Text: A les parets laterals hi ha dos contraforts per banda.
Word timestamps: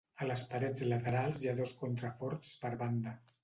A 0.23 0.27
les 0.29 0.41
parets 0.53 0.83
laterals 0.93 1.39
hi 1.45 1.51
ha 1.51 1.55
dos 1.61 1.77
contraforts 1.85 2.53
per 2.67 2.77
banda. 2.85 3.19